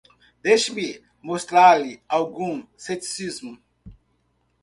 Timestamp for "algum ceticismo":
2.09-3.55